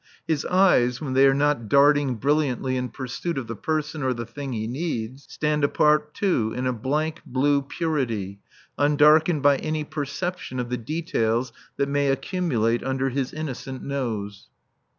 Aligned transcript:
His 0.27 0.45
eyes, 0.47 0.99
when 0.99 1.13
they 1.13 1.27
are 1.27 1.33
not 1.35 1.69
darting 1.69 2.15
brilliantly 2.15 2.75
in 2.75 2.89
pursuit 2.89 3.37
of 3.37 3.45
the 3.45 3.55
person 3.55 4.01
or 4.01 4.15
the 4.15 4.25
thing 4.25 4.51
he 4.51 4.65
needs, 4.65 5.27
stand 5.29 5.63
apart 5.63 6.15
too 6.15 6.51
in 6.57 6.65
a 6.65 6.73
blank, 6.73 7.21
blue 7.23 7.61
purity, 7.61 8.39
undarkened 8.79 9.43
by 9.43 9.57
any 9.57 9.83
perception 9.83 10.59
of 10.59 10.69
the 10.71 10.77
details 10.77 11.53
that 11.77 11.87
may 11.87 12.07
accumulate 12.07 12.83
under 12.83 13.09
his 13.09 13.31
innocent 13.31 13.83
nose. 13.83 14.47